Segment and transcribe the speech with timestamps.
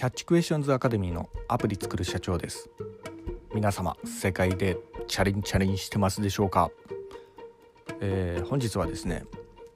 [0.00, 2.70] キャッチクエスチョンズアカデミーのアプリ作る社長です。
[3.54, 6.70] 皆様世界でチャレンチャレンしてますでしょうか、
[8.00, 9.26] えー、本日はですね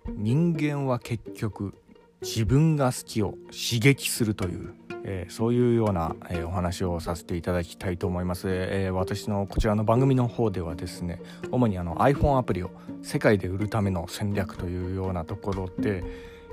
[0.09, 1.75] 人間は結局
[2.23, 4.73] 自分が好きを刺激するという、
[5.05, 11.21] えー、そういうような、えー、お話をさせていただきたいと思います、え、私のこちらの番組の方ではですね
[11.51, 12.71] 主にあの iPhone アプリを
[13.03, 16.03] 世界で売るための戦略というようなところで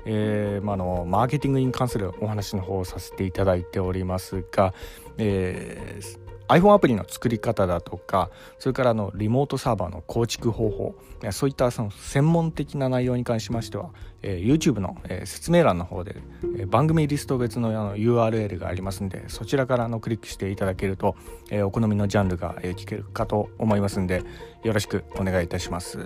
[0.04, 4.74] えーまあのマーケティングに関するお話の方をさせていただいておりますが、
[5.18, 10.94] えー、iPhone アプリの作り方だとかそれからのリモートサーバーの構築方法
[11.30, 13.90] そういったその専門的な内容に関しましては、
[14.22, 16.16] えー、YouTube の、えー、説明欄の方で、
[16.58, 21.16] えー、番組リスト別のあの URL がありますんでそちらからのクリックしていただけると、
[21.50, 24.22] えー、お好みのジャンルが、えー、聞けるかと思いますんで
[24.64, 25.98] よろしくお願いいたします。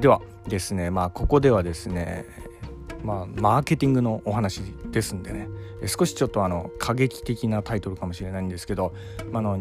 [0.00, 2.24] ではですねまあここではですね
[3.02, 5.48] まあ、マーケティングのお話ですんでね
[5.86, 8.94] 少しちょっとあの過激的なタイトルかもしれないんですけど、
[9.30, 9.58] まあの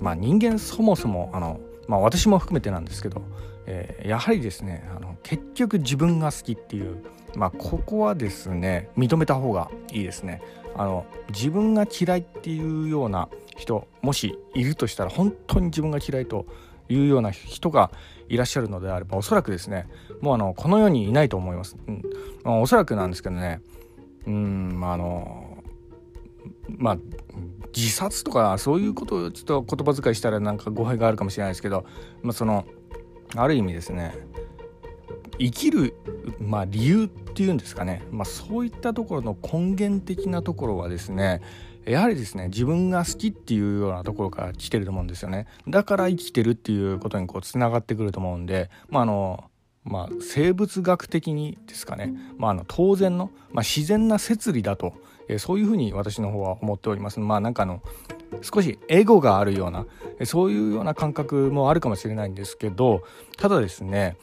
[0.00, 3.22] まあ、人間そもそもあの、まあ、私も含めてなんですけど、
[3.66, 7.04] えー、やはりですねあの結局自分が好きっていう、
[7.36, 10.42] まあ、ここはですね認めた方がいいですね。
[10.76, 16.46] あの自分が嫌いっていうような人もしいるとしたら本当に自分が嫌いと
[16.90, 17.90] いうような人が
[18.28, 19.88] いらっしゃるのであればおそらくですね
[20.20, 22.02] もうあのこの世にいないと思います、うん。
[22.44, 23.60] まあ、おそらくなんですけどね。
[24.26, 25.62] うんあの
[26.68, 26.98] まあ
[27.74, 31.84] 自殺とかそういうことをちょっと言葉遣いしたらなんか語弊があるかもしれないですけど、
[32.22, 32.66] まあ、その
[33.36, 34.14] ある意味ですね
[35.38, 35.94] 生きる、
[36.38, 41.40] まあ、理由っていうんですかね、まあ、そういったところの根源的なところはですね
[41.84, 49.44] やはりですね自分が好きっていうようなところから来てると思うんですよねだから生きてるっていうことにこうつながってくると思うんでまああの
[49.82, 54.92] まあ、生物学的にですかね、まあ、あの当然の、まあ、自然な摂理だと、
[55.26, 57.18] えー、そういうふうに私の方は思っております。
[57.18, 57.82] まあなんかあの
[58.42, 59.86] 少しエゴがあるような
[60.24, 63.02] そういうような感覚もあるかもしれないんですけど
[63.38, 64.16] ただですね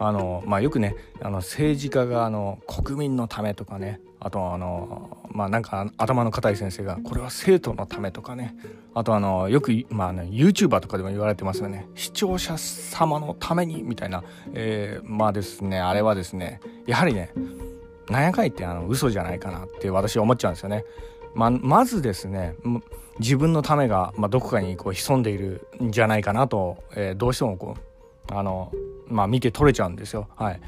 [0.00, 8.54] あの、まあ、よくねあの政治家があの国民のためとかねあとあのまあなんか頭の固い先生がこれは生徒のためとかね
[8.94, 14.22] あとあのよく、まあね、YouTuber とかでも言われてますよね視聴者様のためにみたいな、
[14.52, 17.32] えー、まあですねあれはですねやはりね
[18.10, 20.84] なんやかいってあの嘘じゃないかなって私は思っちゃうんですよね。
[21.34, 22.56] ままずですね
[23.18, 28.70] 自分のためが、まあ、どこかにこう潜んでいるんじゃないかなと、えー、どうしてもこうあの、
[29.06, 30.28] まあ、見て取れちゃうんですよ。
[30.36, 30.60] はい、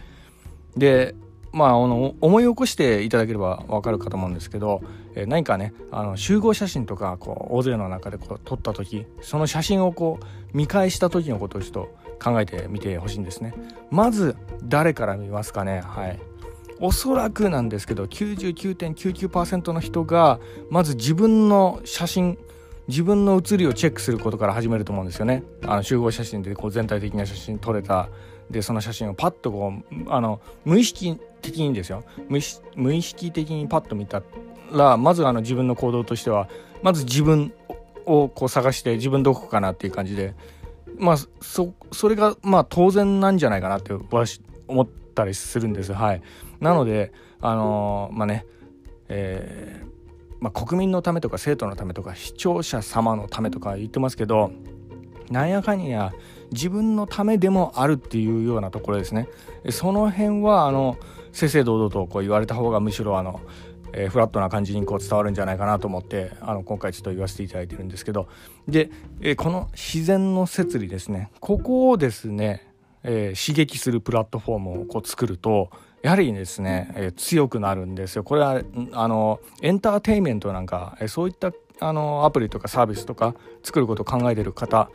[0.76, 1.14] で
[1.54, 4.82] まあ、あの思い起こしていただければ分かるかと思うんですけど、
[5.14, 10.24] えー、何かねあの集合写真とかこう大勢の中でこう撮った時その写真をこう
[10.56, 13.54] 見返した時のことをちょっと考えてみてほしいんですね。
[13.90, 15.80] まず誰から見ますかね？
[15.80, 16.18] はい
[16.80, 20.40] おそらくなんですけど99.99%の人が
[20.70, 22.36] まず自分の写真
[22.88, 25.42] 自分の写りをチェックすることから始めると思うんですよね。
[25.62, 28.08] あの集合写真でこう全体的な写真撮れた
[28.50, 34.22] でその写真をパッとこうあの無意識的にですよ無意識的にパッと見た
[34.70, 36.48] らまずあの自分の行動としては
[36.82, 37.52] まず自分
[38.06, 40.34] をこう探して自分どこかなっていう感じで
[40.98, 46.22] まあそそれがまあ当然なんじゃないかなって私思ったりするんですはい。
[46.60, 48.46] なのであのー、まあね
[49.08, 49.93] えー
[50.44, 54.50] まあ、国民のためとか生徒のためとか視聴者様のためとか言ってますけど
[55.30, 56.12] なんやかんや
[56.52, 59.26] 自分のためでもあるっていうようなところですね。
[59.70, 60.98] その辺はあの
[61.32, 63.40] 正々堂々とこう言われた方がむしろあの、
[63.94, 68.28] えー、フラットな感じにこう伝わるんじゃないかなと思ってあの今回ちょっと言わせていただいてるんですけど。
[68.68, 68.90] で、
[69.22, 71.30] えー、この自然の摂理ですね。
[71.40, 72.68] ここをですね、
[73.02, 75.70] えー、刺激するプラットフォームをこう作ると
[76.04, 78.24] やはりですね、えー、強くなるんですよ。
[78.24, 78.60] これは
[78.92, 81.50] あのエンターテインメントなんか、えー、そういった
[81.80, 84.90] あのアプリとかサービスとか作ることを考えてる方、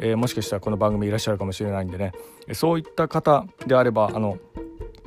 [0.00, 2.12] えー、もしかしたらこの番組いらっしゃるかもしれないんでね
[2.52, 4.38] そういった方であればあの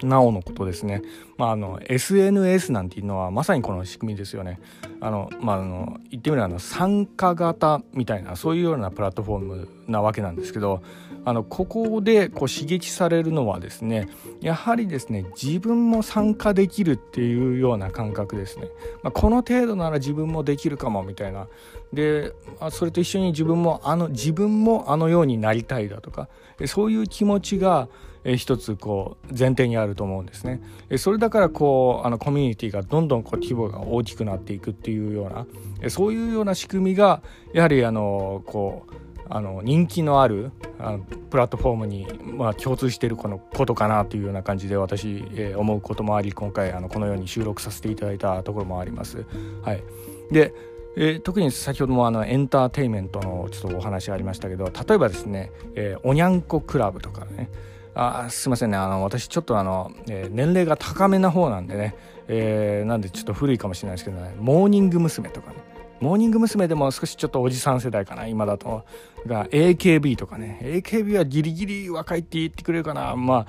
[0.03, 1.01] なおのことですね、
[1.37, 4.59] まあ、あの SNS なんていうのはまさにこの仕組みですよね。
[4.99, 10.83] あのまあ、あの言ってみればあの参加型みたいなそういうようなプラットフォームなわけなんですけど
[11.25, 14.07] あのここでこう刺激されるのはですね
[14.41, 18.67] やはりですね自分も参加できるっていうような感覚ですね、
[19.01, 21.47] まあ、この程度なら自分もできるかもみたいな
[21.91, 22.31] で
[22.69, 26.29] それと一緒に自分もあの自分もあのようになりたいだとか
[26.67, 27.89] そういう気持ちが
[28.35, 30.59] 一つこう前提にあると思うんですね。
[30.97, 37.21] それだからこうあのコミュニティがどんどんこう規模が大きくなっていくっていうようなそういうような仕組みが
[37.53, 49.25] やはりあのこうあの人気のあるあのプラットフォームに、まあ、共通しているこのことかなというような感じで私、えー、思うこともあり今回あのこのように収録させていただいたところもあります。
[49.63, 49.83] はい、
[50.31, 50.53] で
[50.97, 57.49] えー、特に先ほどもあのエンターテインメントのちょっとお話ありましたけど例えばですね、えー、おにゃんこクラブとかね。
[57.97, 58.77] あすいませんね。
[58.77, 61.95] あの私ちょっとあの、えー、年齢が高めな方なんでね、
[62.27, 64.35] えー、なんでちょっと古いかもしれないですけどね。
[64.37, 65.29] モーニング娘。
[65.29, 65.57] とかね。
[65.99, 66.67] モーニング娘。
[66.67, 68.83] でも少しちょっとおじさん世代かな今だと。
[69.25, 70.59] が AKB とかね。
[70.61, 73.15] AKB はギリギリ若いって言ってくれるかな。
[73.15, 73.47] まあ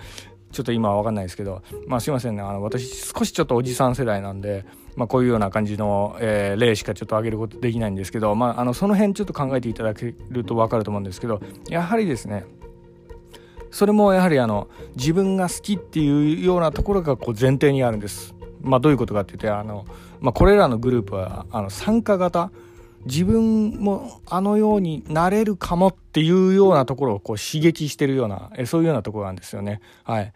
[0.53, 1.63] ちょっと今は分かんないですけど。
[1.87, 2.43] まあすいませんね。
[2.43, 4.65] あの私少しちょっとおじさん世代なんで
[4.97, 12.45] まあ、こういうような感じの、えー、例しかちょっと挙げることできないんですけど、まあ、あのその辺ちょっと考えていただけると分かると思うんですけどやはりですね
[13.71, 18.36] それもやはりあの自分が好きっていうようなところがこう前提にあるんです。
[18.61, 19.87] まあ、どういうことかって言ってあの、
[20.21, 22.51] まあ、これらのグループはあの参加型
[23.05, 29.81] 自分もあのようになれるかもっていうようなところをこう刺激してるようなえそういうようなところなんですよね。
[30.03, 30.33] はい、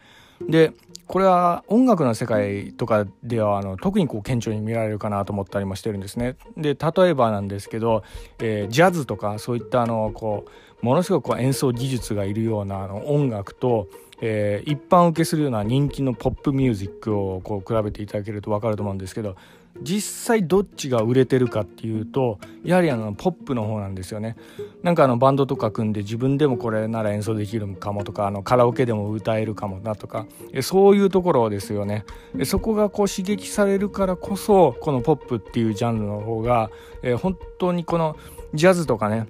[0.49, 0.72] で
[1.08, 6.37] これは音楽の世界とかではあの特にこう顕著に見られるかなと思ったりもしてるんですね。
[6.56, 8.05] で例えばなんですけど、
[8.38, 13.88] えー、ジャズとかそういったあのこうものすごくこう演奏技術がいるようなあの音楽と、
[14.20, 19.37] えー、一般受けするような人気のポップミュージックをこう比べていただけると分かると思うんですけど
[19.82, 24.37] 実際どっちが売れてるかっていうとやはりあのポップの方なんですよね。
[24.82, 30.26] なんかあのバンドとか組んで自分でもこれなら演奏できるかもとかあのカラオケでも歌えるかもなとか
[30.61, 32.05] そういうところですよね。
[32.44, 36.70] そこがこう刺激されるからこそこのポップっていうジャンルの方が、
[37.02, 38.16] えー、本当にこの
[38.52, 39.28] ジャズとかね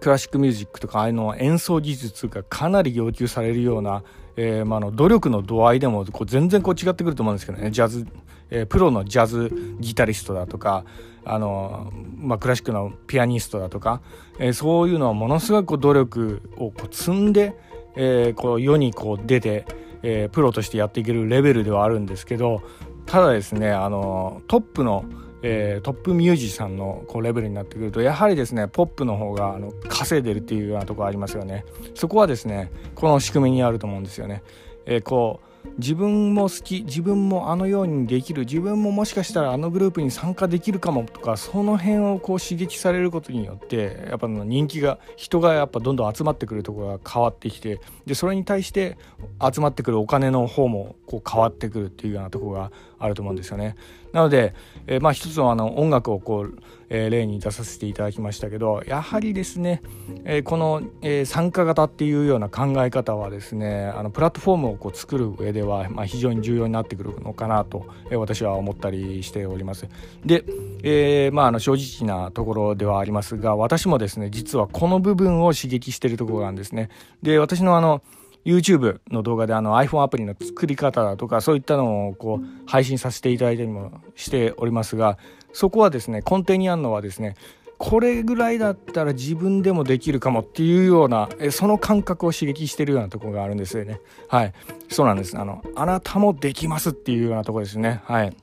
[0.00, 4.02] クラシックミュージックとかああいうのは演奏技術がかなり要求されるような、
[4.36, 7.70] えーまあ、の努力の度合いでもこう全然こう違ってくると思うんですけどね。
[7.70, 8.06] ジャズ
[8.50, 10.84] えー、プロのジャズギタリストだとか
[11.24, 14.02] あの、まあ、クラシックのピアニストだとか、
[14.38, 17.56] えー、そういうのはものすごく努力をこう積んで、
[17.96, 19.66] えー、こう世にこう出て、
[20.02, 22.62] えー、プロとしてやっていけるレベルではあるんですけど
[23.06, 25.04] ただですねあのトップの
[25.42, 31.64] えー、トップミュージシャンのこうレベルになってくるとやはりですねポップの方があの稼いでるっていうようなところありますよね
[31.94, 34.42] そこはですねこの仕組みにあると思うんですよね、
[34.86, 48.96] えー、こう自分も好き自分もあのようにできる自分ももしかしたらあのグループに参加できるかもとかその辺をこう刺激されることによってやっぱ人気が人がやっぱどんどん集まってくるところが変わってきてでそれに対して
[49.40, 53.76] 集まってくるお金の方もこう変わってくるっていうようなところがあると思うんですよね。
[54.12, 54.54] なので、
[54.86, 56.58] えー、まあ一つのあの音楽をこう、
[56.88, 59.82] えー、例に出させていただきましたけどやはりですね、
[60.24, 69.88] えー、この、えー、参加型っていうような考え方はですねあのプラットフォームをこう作る上では、まあ、非常に重要になってくるのかなと、えー、私は思ったりしております。
[70.24, 70.44] で、
[70.82, 76.88] えーまあ、あの正直なところではありますが私もですね実はこの部分を刺激しているところなんですね。
[77.22, 78.02] で私のあの
[78.44, 85.18] YouTube の動画であの iPhone アプリの作り方だとかそういったのをこう配信させていただいたりもしておりますが
[85.52, 87.36] そこはですね根底にあるのはですね
[87.80, 94.02] これぐらいだったら自分でもできるかもっていうようなその感覚を刺激してるようなところがあるんですよね。
[94.28, 94.52] はい。
[94.90, 95.38] そうなんです。
[95.38, 98.02] あのあなたもできますっていうようなところですね。
[98.04, 98.36] はい。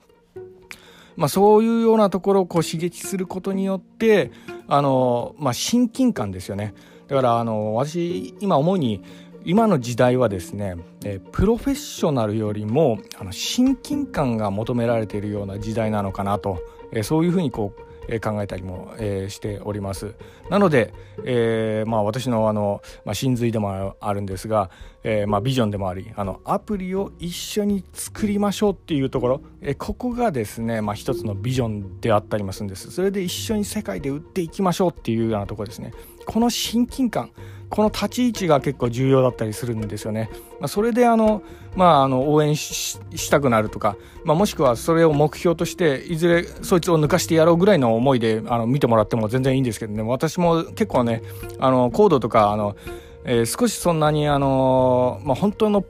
[1.16, 4.32] まあ、そういうようなところをこう刺激することによって
[4.66, 6.74] あの、まあ、親近感ですよね。
[7.06, 9.04] だからあの私今思うに
[9.48, 16.58] 今の時代はですね、えプロフェッショナルよりもあの親近感が求められているような時代なのかなと、
[16.92, 20.14] えそういうふうにこうえ考えたりも、えしております。
[20.50, 20.92] なので、
[21.24, 24.68] えー、まあ、私のあの、まあ、真髄でもあるんですが、
[25.02, 32.90] えー、まあ、ビジョンでもありあのアプリを一緒に作りましょうっていうところ、えここがですね、まあ、一つのビジョンであったりまするんです。
[32.90, 35.94] それで一緒に世界で売っていきましょうっていうようなところですね。
[36.26, 37.30] この親近感
[37.70, 40.30] この立ち位置が結構重要だったりするんですよね。
[40.60, 41.42] まあ、それであの、
[41.76, 42.98] まあ、あの応援し
[43.30, 51.22] たくなるとか、まあ、もしくはそれを目標としていずれそいつを抜かしてやろうぐらいの思いであの見てもらっても全然いいんですけどね私も結構ね
[51.58, 52.76] あのコードとかあの、
[53.24, 55.84] えー、少しそんなにあの、まあ、本当の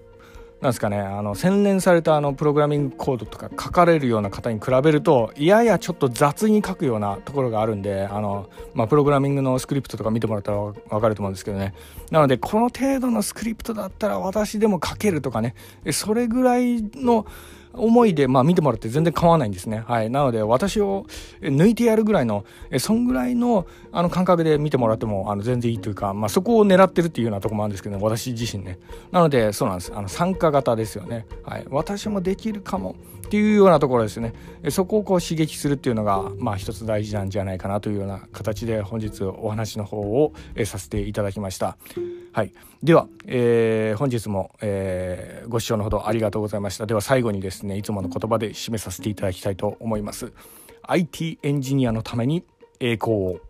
[0.61, 11.75] なんですかねあの洗練されたあのプログラミングコードとか書かれるような方に比べるとややちょっと雑に書くようなところがあるんであの、まあ、プログラミングのスクリプトとか見てもらったら分かると思うんですけどね。
[12.11, 15.55] なのでこの程度のスクリプトだったら私でも書けるとかね。
[15.93, 17.25] それぐらいの
[17.73, 19.83] 思いで、まあ、見てもらって全然構わないんですね。
[19.87, 20.11] はい。
[20.11, 21.07] なので、私を
[21.41, 28.79] 抜いてやるぐらいの、えそんぐらいの、あの、感覚で見てもらっても、あの、全然いいというか、まあ、そこを狙ってるっていうようなとこもあるんですけど、ね、私自身ね。
[29.13, 29.93] なので、そうなんです。
[29.95, 31.27] あの、参加型ですよね。
[31.43, 31.67] はい。
[31.71, 32.97] 私もできるかも。
[33.29, 34.33] っていうようなところですね
[34.71, 40.33] そこをこう刺激するっていうのがまあ一つ大事なんじゃないかなというような形で本日お話の方を
[40.65, 41.77] させていただきました
[42.39, 42.53] はい。
[42.85, 46.87] では、えー、本日も、えー、ご視聴のほどありがとうございました。
[46.87, 50.33] では最後にですねいつもの言葉で締めさせていただきたいと思います。
[50.83, 52.45] IT エンジニアのために
[52.79, 53.41] 栄光を。